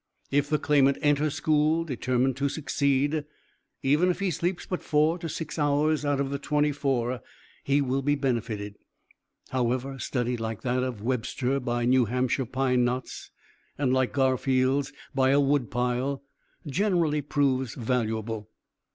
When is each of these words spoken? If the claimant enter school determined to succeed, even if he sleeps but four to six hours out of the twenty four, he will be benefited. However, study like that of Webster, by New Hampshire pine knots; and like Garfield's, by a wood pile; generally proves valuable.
If 0.31 0.49
the 0.49 0.57
claimant 0.57 0.97
enter 1.03 1.29
school 1.29 1.83
determined 1.83 2.35
to 2.37 2.49
succeed, 2.49 3.23
even 3.83 4.09
if 4.09 4.19
he 4.19 4.31
sleeps 4.31 4.65
but 4.65 4.81
four 4.81 5.19
to 5.19 5.29
six 5.29 5.59
hours 5.59 6.03
out 6.03 6.19
of 6.19 6.31
the 6.31 6.39
twenty 6.39 6.71
four, 6.71 7.21
he 7.63 7.81
will 7.81 8.01
be 8.01 8.15
benefited. 8.15 8.79
However, 9.49 9.99
study 9.99 10.37
like 10.37 10.63
that 10.63 10.81
of 10.81 11.03
Webster, 11.03 11.59
by 11.59 11.85
New 11.85 12.05
Hampshire 12.05 12.47
pine 12.47 12.83
knots; 12.83 13.29
and 13.77 13.93
like 13.93 14.11
Garfield's, 14.11 14.91
by 15.13 15.29
a 15.29 15.39
wood 15.39 15.69
pile; 15.69 16.23
generally 16.65 17.21
proves 17.21 17.75
valuable. 17.75 18.49